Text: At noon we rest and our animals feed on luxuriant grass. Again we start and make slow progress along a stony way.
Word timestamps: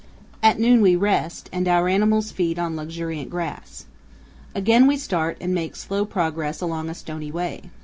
At 0.41 0.59
noon 0.59 0.81
we 0.81 0.95
rest 0.95 1.47
and 1.53 1.67
our 1.67 1.87
animals 1.87 2.31
feed 2.31 2.57
on 2.57 2.75
luxuriant 2.75 3.29
grass. 3.29 3.85
Again 4.55 4.87
we 4.87 4.97
start 4.97 5.37
and 5.39 5.53
make 5.53 5.75
slow 5.75 6.05
progress 6.05 6.59
along 6.59 6.89
a 6.89 6.95
stony 6.95 7.29
way. 7.31 7.69